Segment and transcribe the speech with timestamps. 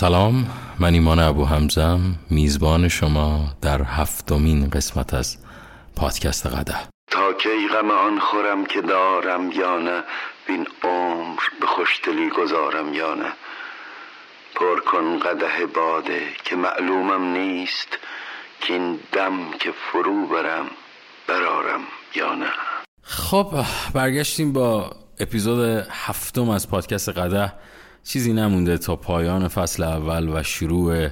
[0.00, 0.46] سلام
[0.78, 2.00] من ایمان ابو همزم
[2.30, 5.38] میزبان شما در هفتمین قسمت از
[5.96, 6.74] پادکست قده
[7.10, 10.02] تا کی غم آن خورم که دارم یا نه
[10.46, 13.32] بین عمر به خوشدلی گذارم یا نه.
[14.54, 17.88] پر کن قده باده که معلومم نیست
[18.60, 20.66] که این دم که فرو برم
[21.28, 21.80] برارم
[22.14, 22.50] یا نه.
[23.02, 24.90] خب برگشتیم با
[25.20, 27.52] اپیزود هفتم از پادکست قده
[28.08, 31.08] چیزی نمونده تا پایان فصل اول و شروع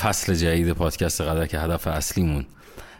[0.00, 2.46] فصل جدید پادکست قدر که هدف اصلیمون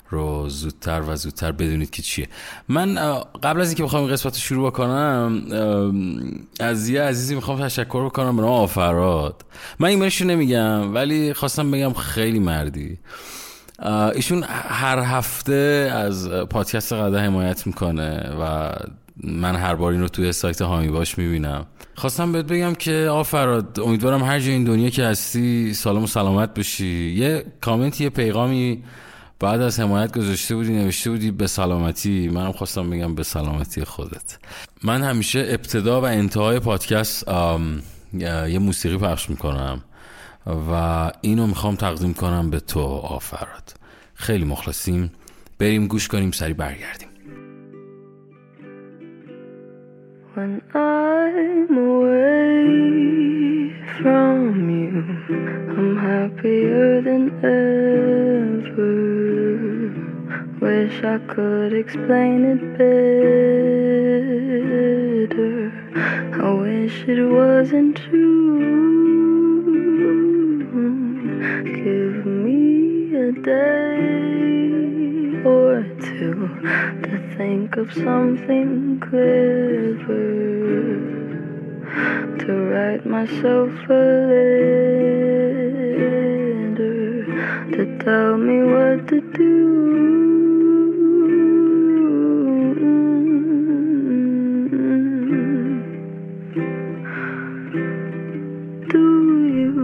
[0.08, 2.28] رو زودتر و زودتر بدونید که چیه.
[2.68, 2.94] من
[3.42, 5.42] قبل از اینکه بخوام این قسمت رو شروع بکنم
[6.60, 9.44] از یه عزیزی می‌خوام تشکر بکنم به نام آفراد.
[9.78, 12.98] من ایمیلش نمیگم ولی خواستم بگم خیلی مردی.
[14.14, 18.72] ایشون هر هفته از پادکست قدر حمایت می‌کنه و
[19.24, 21.66] من هر بار این رو توی سایت هامی باش می‌بینم.
[21.94, 26.54] خواستم بهت بگم که آفراد امیدوارم هر جای این دنیا که هستی سالم و سلامت
[26.54, 28.84] باشی یه کامنت یه پیغامی
[29.38, 32.28] بعد از حمایت گذاشته بودی نوشته بودی به سلامتی.
[32.28, 34.38] منم خواستم بگم به سلامتی خودت.
[34.84, 37.28] من همیشه ابتدا و انتهای پادکست
[38.48, 39.82] یه موسیقی پخش می‌کنم
[40.46, 43.74] و اینو می‌خوام تقدیم کنم به تو آفراد
[44.14, 45.12] خیلی مخلصیم.
[45.58, 47.09] بریم گوش کنیم سری برگردیم.
[50.40, 52.64] When I'm away
[54.00, 55.04] from you,
[55.76, 58.94] I'm happier than ever.
[60.64, 62.62] Wish I could explain it
[65.28, 65.56] better.
[66.42, 68.60] I wish it wasn't true.
[71.84, 74.40] Give me a day
[75.44, 76.48] or two
[77.02, 80.60] to think of something clever
[82.38, 85.30] to write myself a letter
[87.74, 89.58] to tell me what to do.
[98.88, 99.04] Do
[99.58, 99.74] you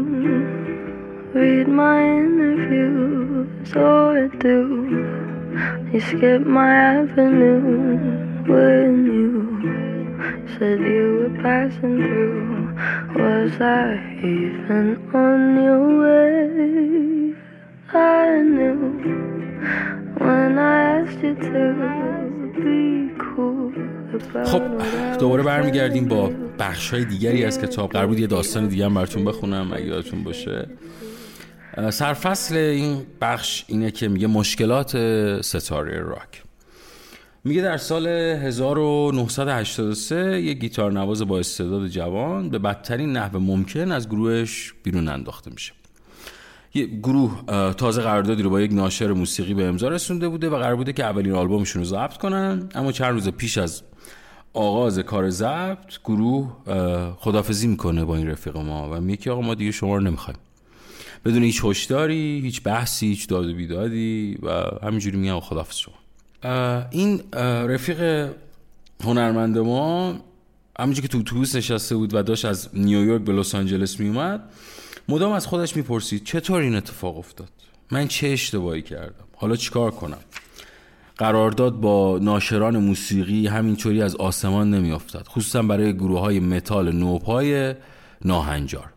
[1.35, 4.57] read my interviews or do
[5.93, 9.06] you skip my avenue when
[10.59, 12.75] said you were passing through?
[13.21, 13.89] Was I
[14.35, 14.89] even
[15.23, 17.35] on your way?
[17.93, 18.81] I knew
[20.25, 21.63] when I asked you to
[22.63, 22.81] be
[23.25, 23.73] cool.
[24.45, 24.63] خب
[25.19, 29.25] دوباره برمیگردیم با بخش های دیگری از کتاب قرار بود یه داستان دیگه هم براتون
[29.25, 30.69] بخونم اگه یادتون باشه
[31.91, 34.97] سرفصل این بخش اینه که میگه مشکلات
[35.41, 36.46] ستاره راک
[37.47, 44.09] میگه در سال 1983 یه گیتار نواز با استعداد جوان به بدترین نحو ممکن از
[44.09, 45.73] گروهش بیرون انداخته میشه.
[46.75, 47.43] یه گروه
[47.73, 51.05] تازه قراردادی رو با یک ناشر موسیقی به امضا رسونده بوده و قرار بوده که
[51.05, 52.69] اولین آلبومشون رو ضبط کنن.
[52.75, 53.83] اما چند روز پیش از
[54.53, 56.53] آغاز کار ضبط گروه
[57.19, 60.39] خدافزی می‌کنه با این رفیق ما و میگه که آقا ما دیگه شما رو نمی‌خوایم.
[61.25, 65.95] بدون هیچ هشداری هیچ بحثی هیچ داد و بیدادی و همینجوری میگم خدافز شما.
[66.91, 67.23] این
[67.69, 68.31] رفیق
[69.05, 70.15] هنرمند ما
[70.79, 74.43] همونجور که تو اتوبوس نشسته بود و داشت از نیویورک به لس آنجلس میومد
[75.09, 77.49] مدام از خودش می‌پرسید چطور این اتفاق افتاد؟
[77.91, 80.19] من چه اشتباهی کردم؟ حالا چیکار کنم؟
[81.17, 87.75] قرارداد با ناشران موسیقی همینطوری از آسمان نمیافتد خصوصا برای گروه های متال نوپای
[88.25, 88.93] ناهنجار.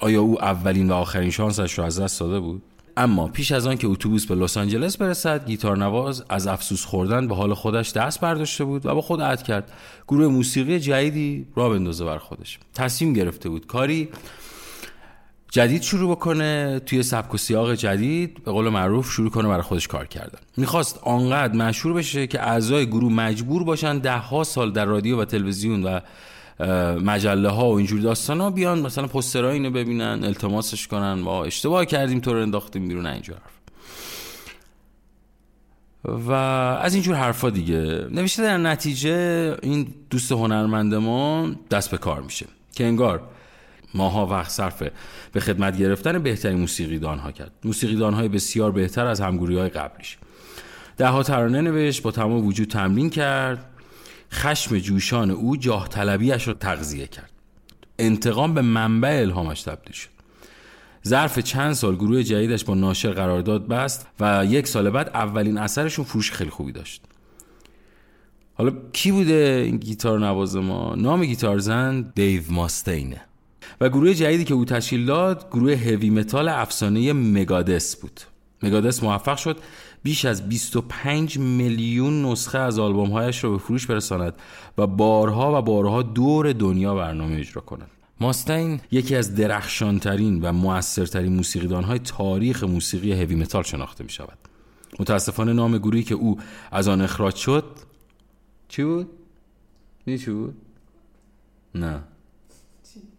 [0.00, 2.62] آیا او اولین و آخرین شانسش رو از دست داده بود؟
[2.96, 7.28] اما پیش از آن که اتوبوس به لس آنجلس برسد گیتار نواز از افسوس خوردن
[7.28, 9.72] به حال خودش دست برداشته بود و با خود عهد کرد.
[10.08, 12.58] گروه موسیقی جدیدی را بندازه بر خودش.
[12.74, 14.08] تصمیم گرفته بود کاری
[15.50, 19.88] جدید شروع بکنه توی سبک و سیاق جدید به قول معروف شروع کنه برای خودش
[19.88, 20.38] کار کردن.
[20.56, 25.24] می‌خواست آنقدر مشهور بشه که اعضای گروه مجبور باشن ده ها سال در رادیو و
[25.24, 26.00] تلویزیون و
[27.04, 31.84] مجله ها و اینجور داستان ها بیان مثلا پسترها اینو ببینن التماسش کنن ما اشتباه
[31.84, 33.62] کردیم تو رو انداختیم بیرون اینجور حرف
[36.04, 36.32] و
[36.82, 38.06] از اینجور حرفا دیگه.
[38.10, 43.22] نوشته در نتیجه این دوست هنرمند ما دست به کار میشه که انگار
[43.94, 44.82] ماها وقت صرف
[45.32, 47.52] به خدمت گرفتن بهترین موسیقیدان ها کرد.
[47.64, 50.18] موسیقیدان های بسیار بهتر از همگوری های قبلیش.
[50.96, 53.71] ده ها ترانه نوشت با تمام وجود تمرین کرد.
[54.32, 57.30] خشم جوشان او جاه طلبیش رو تغذیه کرد.
[57.98, 60.08] انتقام به منبع الهامش تبدیل شد.
[61.06, 66.04] ظرف چند سال گروه جدیدش با ناشر قرارداد بست و یک سال بعد اولین اثرشون
[66.04, 67.02] فروش خیلی خوبی داشت.
[68.54, 73.20] حالا کی بوده این گیتار نواز ما؟ نام گیتار زن دیو ماستینه.
[73.80, 78.20] و گروه جدیدی که او تشکیل داد گروه هوی متال افسانه مگادس بود.
[78.62, 79.58] مگادس موفق شد
[80.02, 84.34] بیش از 25 میلیون نسخه از آلبومهایش را به فروش برساند
[84.78, 87.90] و بارها و بارها دور دنیا برنامه اجرا کند
[88.20, 94.38] ماستین یکی از درخشانترین و موثرترین موسیقیدانهای تاریخ موسیقی هوی متال شناخته می شود
[95.00, 96.38] متاسفانه نام گروهی که او
[96.70, 97.64] از آن اخراج شد
[98.68, 99.10] چی بود؟
[100.06, 100.56] می چی بود؟
[101.74, 102.02] نه.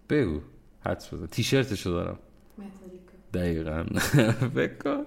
[0.10, 0.40] بگو.
[0.86, 1.26] حدس بزن.
[1.26, 2.20] تیشرتشو دارم.
[3.34, 3.86] دقیقا.
[4.56, 5.06] بکن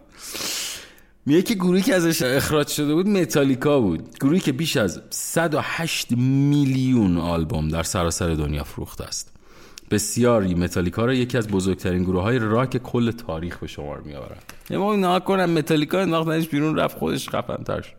[1.27, 4.19] میگه که گروهی که ازش اخراج شده بود متالیکا بود.
[4.21, 9.33] گروهی که بیش از 108 میلیون آلبوم در سراسر دنیا فروخته است.
[9.91, 14.55] بسیاری متالیکا را یکی از بزرگترین گروه های راک کل تاریخ به شمار می آورد
[14.71, 17.93] یه ما نه کنم متالیکا انداختنش بیرون رفت خودش خفن تر شد.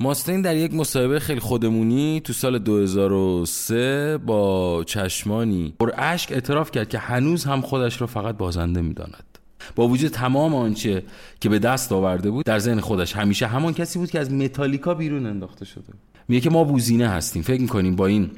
[0.00, 6.88] ماستین در یک مصاحبه خیلی خودمونی تو سال 2003 با چشمانی پر اشک اعتراف کرد
[6.88, 9.27] که هنوز هم خودش را فقط بازنده می‌داند.
[9.74, 11.02] با وجود تمام آنچه
[11.40, 14.94] که به دست آورده بود در ذهن خودش همیشه همان کسی بود که از متالیکا
[14.94, 15.92] بیرون انداخته شده.
[16.28, 17.42] میگه که ما بوزینه هستیم.
[17.42, 18.30] فکر می‌کنیم با این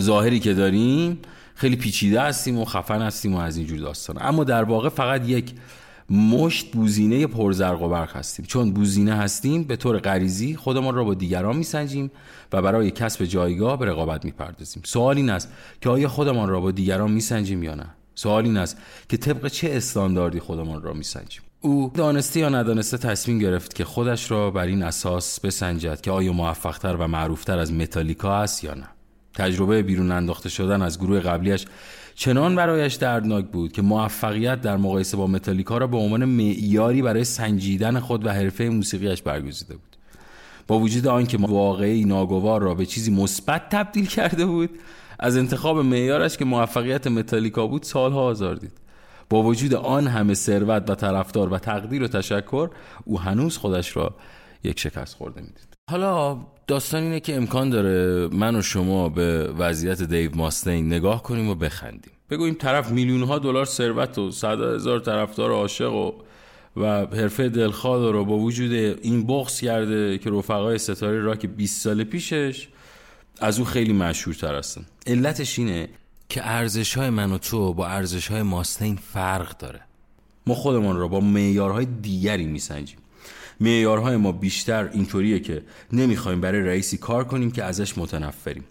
[0.00, 1.18] ظاهری که داریم
[1.54, 4.16] خیلی پیچیده هستیم و خفن هستیم و از اینجور داستان.
[4.20, 5.52] اما در واقع فقط یک
[6.10, 8.46] مشت بوزینه پرزرق و برق هستیم.
[8.46, 12.10] چون بوزینه هستیم به طور غریزی خودمان را با دیگران میسنجیم
[12.52, 14.82] و برای کسب جایگاه به رقابت می‌پردازیم.
[14.86, 17.86] سوال این است که آیا خودمان را با دیگران میسنجیم یا نه؟
[18.18, 18.76] سوال این است
[19.08, 24.30] که طبق چه استانداردی خودمان را میسنجیم؟ او دانسته یا ندانسته تصمیم گرفت که خودش
[24.30, 28.88] را بر این اساس بسنجد که آیا موفقتر و معروفتر از متالیکا است یا نه.
[29.34, 31.66] تجربه بیرون انداخته شدن از گروه قبلیش
[32.14, 37.24] چنان برایش دردناک بود که موفقیت در مقایسه با متالیکا را به عنوان معیاری برای
[37.24, 39.96] سنجیدن خود و حرفه موسیقیش برگزیده بود.
[40.66, 44.70] با وجود آنکه واقعی ناگوار را به چیزی مثبت تبدیل کرده بود
[45.18, 48.72] از انتخاب معیارش که موفقیت متالیکا بود سالها آزار دید
[49.30, 52.70] با وجود آن همه ثروت و طرفدار و تقدیر و تشکر
[53.04, 54.14] او هنوز خودش را
[54.64, 55.76] یک شکست خورده می‌دید.
[55.90, 61.48] حالا داستان اینه که امکان داره من و شما به وضعیت دیو ماستین نگاه کنیم
[61.48, 62.12] و بخندیم.
[62.30, 66.12] بگوییم طرف میلیون ها دلار ثروت و صد هزار طرفدار عاشق و
[66.76, 72.04] و حرفه دلخواه رو با وجود این بغض کرده که رفقای ستاره راک 20 سال
[72.04, 72.68] پیشش
[73.40, 75.88] از او خیلی مشهورتر هستن علتش اینه
[76.28, 79.80] که ارزش های من و تو با ارزش های ماستین فرق داره.
[80.46, 82.98] ما خودمان را با معیارهای دیگری میسنجیم.
[83.60, 85.62] معیارهای ما بیشتر اینطوریه که
[85.92, 88.64] نمی‌خوایم برای رئیسی کار کنیم که ازش متنفریم.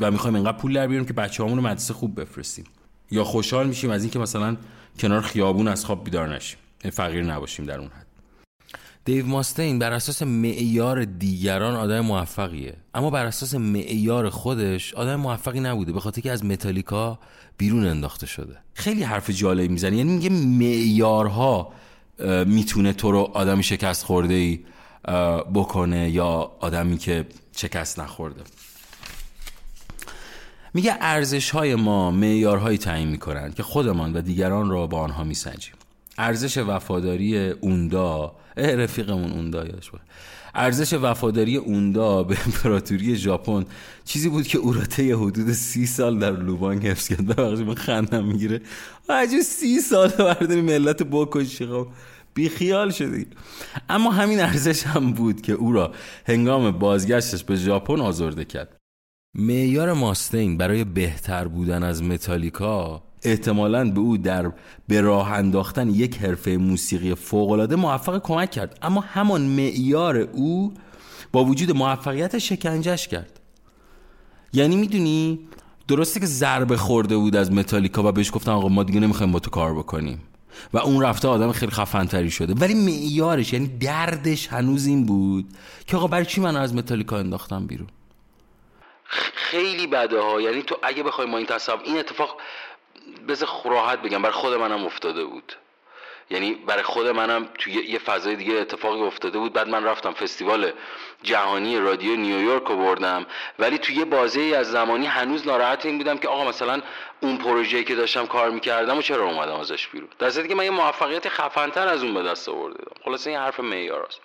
[0.00, 2.64] و می‌خوایم انقدر پول در بیاریم که بچه رو مدرسه خوب بفرستیم.
[3.10, 4.56] یا خوشحال میشیم از اینکه مثلا
[4.98, 6.58] کنار خیابون از خواب بیدار نشیم.
[6.92, 8.06] فقیر نباشیم در اون حد.
[9.04, 12.76] دیو ماستین بر اساس معیار دیگران آدم موفقیه.
[12.94, 17.18] اما بر اساس معیار خودش آدم موفقی نبوده به خاطر که از متالیکا
[17.58, 18.56] بیرون انداخته شده.
[18.74, 21.72] خیلی حرف جالبی می‌زنه یعنی میگه معیارها
[22.46, 24.60] می‌تونه تو رو آدمی شکست خورده ای
[25.54, 27.26] بکنه یا آدمی که
[27.56, 28.40] شکست نخورده.
[30.74, 35.74] میگه ارزش های ما معیارهایی تعیین می‌کنند که خودمان و دیگران را با آنها میسنجیم.
[36.20, 40.00] ارزش وفاداری اوندا رفیقمون اوندا بود
[40.54, 43.64] ارزش وفاداری اوندا به امپراتوری ژاپن
[44.04, 47.26] چیزی بود که او را طی حدود سی سال در لوبانگ حفظ کرد.
[47.26, 48.60] ببخشید من خندم می‌گیره.
[49.08, 51.88] عجب سی سال برداری ملت بکشی خب
[52.34, 53.26] بی خیال شدی
[53.88, 55.92] اما همین ارزش هم بود که او را
[56.26, 58.76] هنگام بازگشتش به ژاپن آزرده کرد.
[59.34, 64.52] معیار ماستین برای بهتر بودن از متالیکا احتمالا به او در
[64.88, 68.78] به راه انداختن یک حرفه موسیقی فوقالعاده موفق کمک کرد.
[68.82, 70.74] اما همان معیار او
[71.32, 73.40] با وجود موفقیت شکنجش کرد.
[74.52, 75.40] یعنی می‌دونی
[75.88, 79.38] درسته که ضربه خورده بود از متالیکا و بهش گفتن آقا ما دیگه نمی‌خوایم با
[79.38, 80.22] تو کار بکنیم.
[80.72, 82.54] و اون رفته آدم خیلی خفنتری شده.
[82.54, 85.46] ولی معیارش یعنی دردش هنوز این بود
[85.86, 87.88] که آقا برای چی من از متالیکا انداختم بیرون؟
[89.34, 90.40] خیلی بده ها.
[90.40, 92.36] یعنی تو اگه بخوای ما این تصاب این اتفاق
[93.28, 95.52] بذار راحت بگم برای خود منم افتاده بود.
[96.30, 99.52] یعنی برای خود منم توی یه فضای دیگه اتفاقی افتاده بود.
[99.52, 100.72] بعد من رفتم فستیوال
[101.22, 103.26] جهانی رادیو نیویورک رو بردم.
[103.58, 106.82] ولی توی یه بازه از زمانی هنوز ناراحت این بودم که آقا مثلا
[107.20, 110.70] اون پروژه‌ای که داشتم کار می‌کردم و چرا اومدم ازش بیرون؟ در که من یه
[110.70, 114.20] موفقیت خفنتر از اون به دست آورده خلاصه این حرف معیار است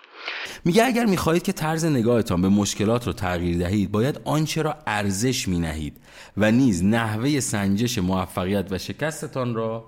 [0.65, 5.47] میگه اگر می‌خواهید که طرز نگاهتان به مشکلات رو تغییر دهید باید آنچه را ارزش
[5.47, 5.97] مینهید
[6.37, 9.85] و نیز نحوه سنجش موفقیت و شکستتان را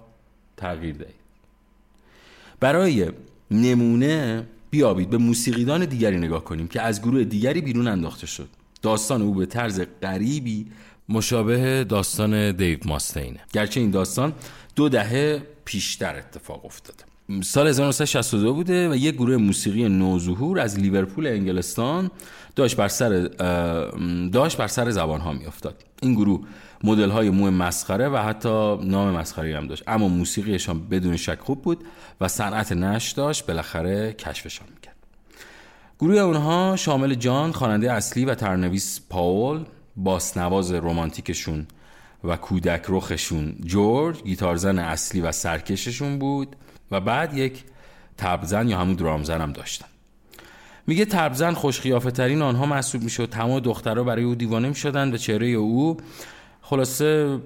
[0.58, 1.15] تغییر دهید.
[2.60, 3.12] برای
[3.51, 8.50] نمونه بیابید به موسیقیدان دیگری نگاه کنیم که از گروه دیگری بیرون انداخته شد.
[8.82, 10.67] داستان او به طرز غریبی
[11.10, 13.39] مشابه داستان دیو ماستینه.
[13.53, 14.34] گرچه این داستان
[14.75, 17.03] دو دهه پیشتر اتفاق افتاده.
[17.43, 22.12] سال 1962 بوده و یک گروه موسیقی نوظهور از لیورپول انگلستان
[22.55, 23.29] داشت بر سر
[24.31, 26.48] داشت بر سر زبان ها می افتاد این گروه
[26.84, 29.84] مدل های مو مسخره و حتی نام مسخره هم داشت.
[29.88, 31.84] اما موسیقیشان بدون شک خوب بود
[32.22, 33.46] و صنعت نش داشت.
[33.46, 34.96] بالاخره کشفشان می‌کرد.
[36.00, 39.63] گروه اونها شامل جان خواننده اصلی و ترنویس پاول
[39.96, 41.67] باسنواز رومانتیکشون
[42.24, 46.55] و کودک رخشون جورج گیتارزن اصلی و سرکششون بود.
[46.91, 47.63] و بعد یک
[48.17, 49.88] تبزن یا همون درامزن هم داشتن
[50.88, 55.48] میگه تبزن خوشخیافه ترین آنها محسوب می‌شد تمام دخترها برای او دیوانه می‌شدن و چهره
[55.48, 55.98] او.
[56.62, 57.39] خلاصه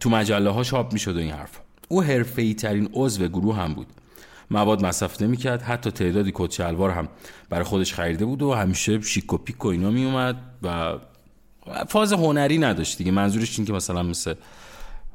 [0.00, 1.50] تو مجله ها چاپ می‌شد و این حرف
[1.88, 3.86] او حرفه ترین عضو گروه هم بود.
[4.50, 7.08] مواد مصرف نمی‌کرد حتی تعدادی کت هم
[7.50, 10.94] برای خودش خریده بود و همیشه شیک و پیک و اینا میومد و
[11.88, 13.10] فاز هنری نداشت دیگه.
[13.10, 14.34] منظورش این که مثلا مثل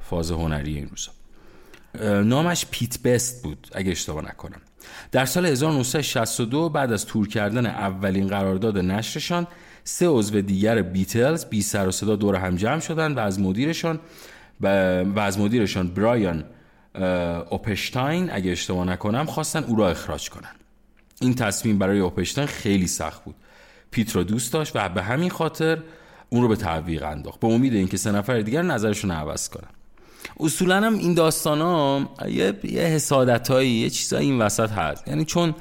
[0.01, 1.12] فاز هنری این روزا.
[2.01, 4.62] نامش پیت بست بود اگه اشتباه نکنم.
[5.12, 9.47] در سال 1962 بعد از تور کردن اولین قرارداد نشرشان
[9.83, 14.00] سه عضو دیگر بیتلز بی سر و صدا دور هم جمع شدن و از مدیرشان
[14.62, 14.67] و
[15.19, 16.43] از مدیرشان برایان
[17.50, 20.51] اوپشتاین اگه اشتباه نکنم خواستن او را اخراج کنن.
[21.21, 23.35] این تصمیم برای اوپشتاین خیلی سخت بود.
[23.91, 25.77] پیت را دوست داشت و به همین خاطر
[26.29, 27.39] اون رو به تعویق انداخت.
[27.39, 29.69] به امید اینکه سه نفر دیگر نظرشون عوض کنن.
[30.39, 35.08] اصولا هم این داستان ها یه, یه حسادت هایی یه چیزایی این وسط هست.
[35.08, 35.56] یعنی چون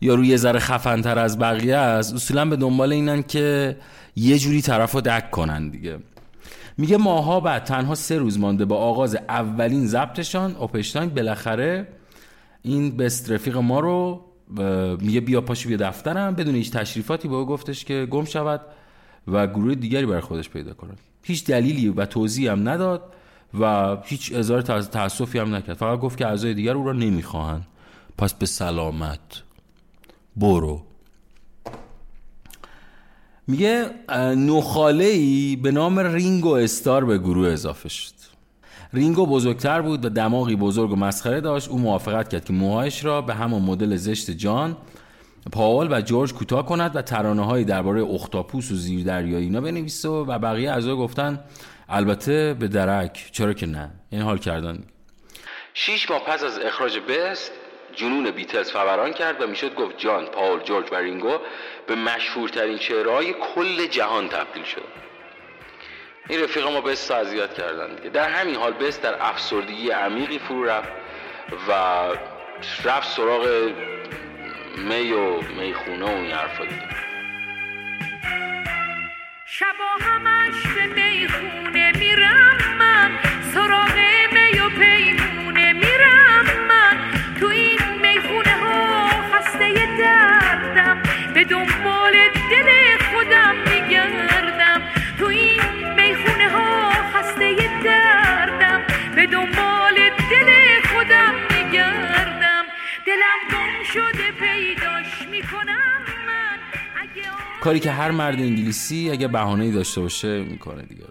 [0.00, 3.76] یارو یه ذره خفنتر از بقیه است اصولا به دنبال اینن که
[4.16, 5.98] یه جوری طرف رو دک کنن دیگه.
[6.78, 11.88] میگه ماها بعد تنها سه روز مانده با آغاز اولین ضبطشان اوپشتاین بالاخره
[12.62, 14.24] این بست رفیق ما رو
[15.00, 16.34] میگه بیا پاشو بیا دفترم.
[16.34, 18.60] بدون هیچ تشریفاتی به او گفتش که گم شود
[19.28, 20.92] و گروه دیگری برای خودش پیدا کنه.
[21.22, 23.02] هیچ دلیلی و توضیحی هم نداد.
[23.60, 25.76] و هیچ اظهار تاسفی هم نکرد.
[25.76, 27.66] فقط گفت که اعضای دیگر او را نمی‌خواهند.
[28.18, 29.42] پس به سلامت.
[30.36, 30.82] برو.
[33.46, 33.90] میگه
[34.36, 38.12] نخاله ای به نام رینگو استار به گروه اضافه شد.
[38.92, 41.68] رینگو بزرگتر بود و دماغی بزرگ و مسخره داشت.
[41.68, 44.76] او موافقت کرد که موهایش را به همون مدل زشت جان
[45.52, 50.08] پاول و جورج کوتاه کند و ترانه های درباره اختاپوس و زیر دریایی اینا بنویسه
[50.08, 51.40] و بقیه اعضا گفتن
[51.92, 53.28] البته به درک.
[53.32, 54.84] چرا که نه؟ این حال کردن.
[55.74, 57.52] شیش ماه پس از اخراج بست
[57.96, 61.38] جنون بیتلز فوران کرد و می‌شد گفت جان پاول جورج و رینگو
[61.86, 64.84] به مشهورترین چهرهای کل جهان تبدیل شد.
[66.28, 68.10] این رفیق ما بست اذیت کردن دیگه.
[68.10, 70.92] در همین حال بست در افسردگی عمیقی فرو رفت
[71.68, 71.72] و
[72.84, 73.72] رفت سراغ
[74.76, 76.88] می و می‌خونه و این حرفا دیگه.
[79.46, 81.81] شبا همش به می‌خونه.
[107.62, 111.04] کاری که هر مرد انگلیسی اگه بهانه‌ای داشته باشه می‌کنه دیگه.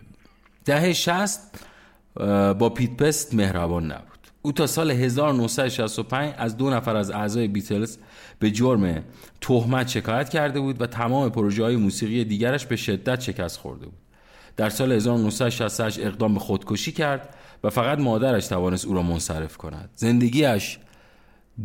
[0.65, 1.39] دهه 60
[2.60, 4.20] با پیت پست مهربان نبود.
[4.41, 7.98] او تا سال 1965 از دو نفر از اعضای بیتلز
[8.39, 9.03] به جرم
[9.41, 14.00] تهمت شکایت کرده بود و تمام پروژه های موسیقی دیگرش به شدت شکست خورده بود.
[14.58, 19.89] در سال 1968 اقدام به خودکشی کرد و فقط مادرش توانست او را منصرف کند.
[19.96, 20.77] زندگیش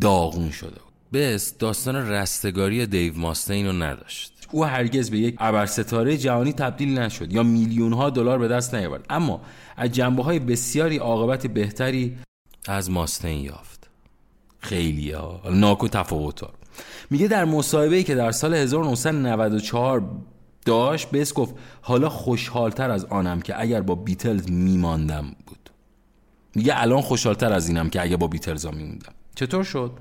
[0.01, 0.93] داغون شده بود.
[1.13, 4.36] بست داستان رستگاری دیو ماستین رو نداشت.
[4.51, 9.07] او هرگز به یک ابرستاره جهانی تبدیل نشد یا میلیون ها دلار به دست نیاورد.
[9.11, 9.41] اما
[9.77, 12.17] از جنبه های بسیاری عاقبت بهتری
[12.69, 13.91] از ماستین یافت.
[14.59, 15.43] خیلی ها.
[15.51, 16.51] ناکو تفاوت ها.
[17.11, 20.03] میگه در مصاحبه‌ای که در سال 1994
[20.65, 25.71] داشت بس گفت حالا خوشحالتر از آنم که اگر با بیتلز میماندم بود.
[26.55, 29.13] میگه الان خوشحالتر از اینم که اگر با بیتلز میموندم.
[29.35, 29.93] چطور شد؟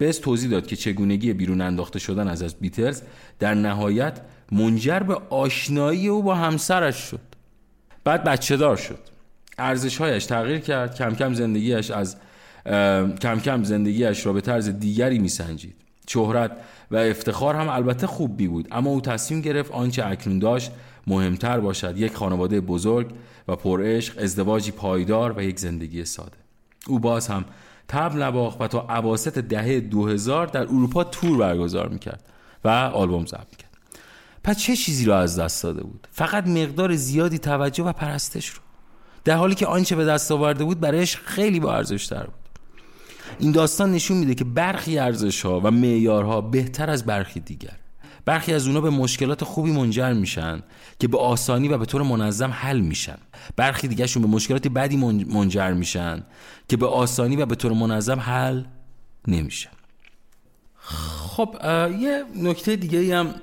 [0.00, 3.02] بس توضیح داد که چگونگی بیرون انداخته شدن از از بیتلز.
[3.38, 4.20] در نهایت
[4.52, 7.20] منجر به آشنایی او با همسرش شد.
[8.04, 8.98] بعد بچه دار شد.
[9.58, 10.94] ارزش هایش تغییر کرد.
[10.94, 12.16] کم کم زندگیش از
[13.20, 15.74] کم کم زندگیش را به طرز دیگری میسنجید.
[16.08, 16.56] شهرت
[16.90, 20.70] و افتخار هم البته خوب بی بود اما او تصمیم گرفت آنچه اکنون داشت
[21.06, 23.10] مهمتر باشد یک خانواده بزرگ
[23.48, 26.36] و پرعشق ازدواجی پایدار و یک زندگی ساده.
[26.86, 27.44] او باز هم
[27.88, 32.22] تب نباخت و تا عواست دهه 2000 در اروپا تور برگزار می‌کرد
[32.64, 33.70] و آلبوم ضبط کرد
[34.44, 38.60] پس چه چیزی رو از دست داده بود؟ فقط مقدار زیادی توجه و پرستش رو.
[39.24, 42.34] در حالی که آنچه به دست آورده بود برایش خیلی با ارزش بود.
[43.38, 47.76] این داستان نشون میده که برخی ارزش ها و معیارها بهتر از برخی دیگر
[48.26, 50.62] برخی از اونا به مشکلات خوبی منجر میشن
[50.98, 53.18] که به آسانی و به طور منظم حل میشن.
[53.56, 56.22] برخی دیگرشون به مشکلات بدی منجر میشن
[56.68, 58.62] که به آسانی و به طور منظم حل
[59.28, 59.70] نمیشن.
[61.36, 61.56] خب
[62.00, 63.34] یه نکته دیگه هم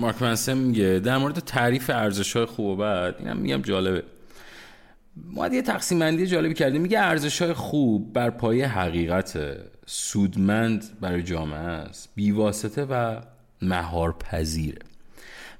[0.00, 4.02] مارک منسن میگه در مورد تعریف ارزش های خوب و بد اینم میگم جالبه.
[5.16, 6.82] ما یه تقسیم بندی جالبی کردیم.
[6.82, 9.38] میگه ارزش های خوب بر پایه حقیقت
[9.86, 13.20] سودمند برای جامعه است بیواسطه و
[13.62, 14.78] مهار پذیره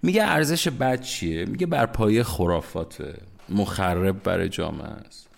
[0.03, 3.15] میگه ارزش بد چیه؟ میگه بر پایه خرافات
[3.49, 5.29] مخرب برای جامعه است.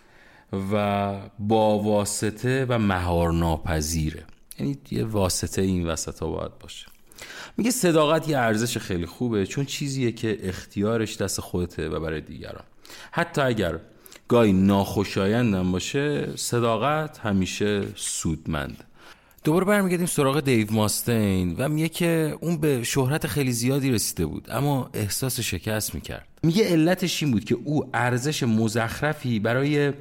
[0.72, 4.24] و با واسطه و مهار ناپذیره
[4.58, 6.86] یعنی یه واسطه این وسط ها باید باشه.
[7.56, 12.64] میگه صداقت یه ارزش خیلی خوبه چون چیزیه که اختیارش دست خودته و برای دیگران.
[13.10, 13.78] حتی اگر
[14.28, 18.84] گاهی ناخوشایندم باشه صداقت همیشه سودمند
[19.44, 24.50] دوباره برمیگردیم سراغ دیو ماستین و میگه که اون به شهرت خیلی زیادی رسیده بود
[24.50, 26.26] اما احساس شکست می‌کرد.
[26.42, 29.92] میگه علتش این بود که او ارزش مزخرفی برای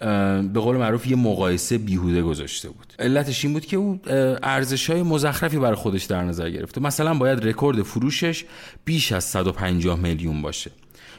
[0.00, 2.94] به قول معروف یه مقایسه بیهوده گذاشته بود.
[2.98, 4.00] علتش این بود که او
[4.42, 6.80] ارزش های مزخرفی برای خودش در نظر گرفته.
[6.80, 8.44] مثلا باید رکورد فروشش
[8.84, 10.70] بیش از 150 میلیون باشه.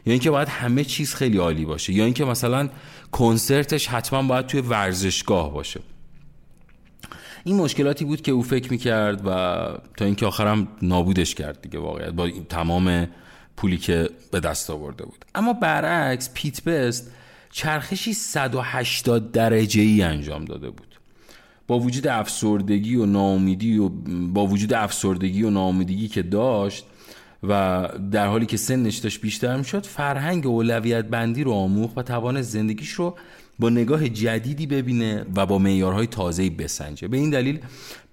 [0.05, 1.93] یا اینکه باید همه چیز خیلی عالی باشه.
[1.93, 2.69] یا اینکه مثلا
[3.11, 5.79] کنسرتش حتما باید توی ورزشگاه باشه.
[7.47, 9.29] این مشکلاتی بود که او فکر می‌کرد و
[9.97, 13.07] تا اینکه آخرم نابودش کرد دیگه واقعیت با تمام
[13.57, 15.25] پولی که به دست آورده بود.
[15.35, 17.11] اما برعکس پیت بست
[17.51, 20.99] چرخشی 180 درجه ای انجام داده بود.
[21.67, 23.89] با وجود افسردگی و ناامیدی و
[24.33, 26.85] با وجود افسردگی و ناامیدگی که داشت
[27.43, 32.41] و در حالی که سنش داشت بیشتر می‌شد فرهنگ اولویت بندی رو آموخت و توان
[32.41, 33.17] زندگیش رو
[33.59, 37.07] با نگاه جدیدی ببینه و با معیارهای تازه‌ای بسنجه.
[37.07, 37.59] به این دلیل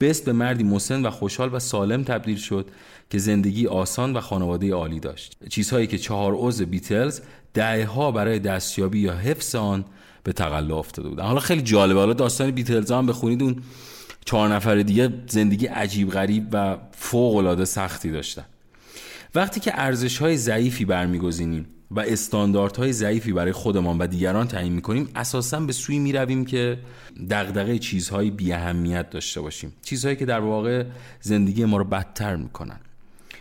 [0.00, 2.68] بست به مردی مسن و خوشحال و سالم تبدیل شد
[3.10, 5.36] که زندگی آسان و خانواده عالی داشت.
[5.48, 7.20] چیزهایی که چهار عضو بیتلز
[7.96, 9.84] ها برای دستیابی یا حفظ آن
[10.24, 11.24] به تقلا افتاده بودن.
[11.24, 11.98] حالا خیلی جالبه.
[11.98, 13.62] حالا داستان بیتلز هم بخونید اون
[14.24, 18.44] چهار نفر دیگه زندگی عجیب غریب و فوق العاده سختی داشتن.
[19.34, 25.08] وقتی که ارزش های ضعیفی برمیگزینیم و استانداردهای ضعیفی برای خودمان و دیگران تعیین می‌کنیم.
[25.16, 26.78] اساسا به سوی می‌رویم که
[27.30, 29.72] دغدغه چیزهایی بی اهمیت داشته باشیم.
[29.82, 30.84] چیزهایی که در واقع
[31.20, 32.80] زندگی ما رو بدتر می‌کنن.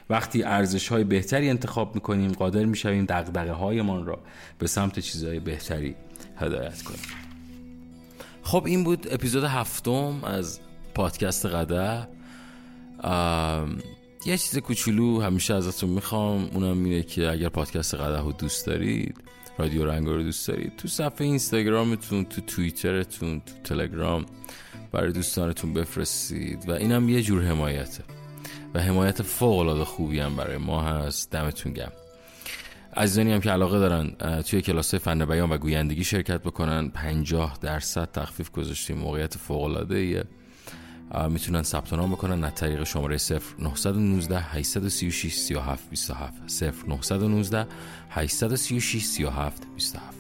[0.10, 4.20] وقتی ارزش های بهتری انتخاب می‌کنیم قادر می‌شویم دغدغه هایمان را
[4.60, 5.96] به سمت چیزهای بهتری
[6.38, 7.00] هدایت کنیم.
[8.44, 10.60] خب این بود اپیزود هفتم از
[10.94, 12.08] پادکست قده
[14.26, 16.50] یه چیز کوچولو همیشه ازتون می‌خوام.
[16.54, 19.18] اونم اینه که اگر پادکست قده رو دوست دارید
[19.58, 24.26] رادیو رنگ رو دوست دارید تو صفحه اینستاگرامتون تو توییترتون تو تلگرام
[24.92, 28.04] برای دوستانتون بفرستید و اینم یه جور حمایته.
[28.74, 31.32] و حمایت فوق العاده خوبی هم برای ما هست.
[31.32, 31.92] دمتون گم
[32.98, 38.12] عزیزانی هم که علاقه دارن توی کلاس فن بیان و گویندگی شرکت بکنن 50 درصد
[38.12, 38.98] تخفیف گذاشتیم.
[38.98, 40.26] موقعیت فوق العاده
[41.30, 43.18] می‌تونن ثبت نام بکنن از طریق شماره
[43.60, 46.34] 0919 836 37 27
[46.88, 47.68] 0919
[48.10, 50.18] 836 37 27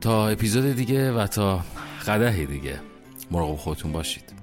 [0.00, 1.64] تا اپیزود دیگه و تا
[2.06, 2.80] قده دیگه
[3.30, 4.39] مراقب خودتون باشید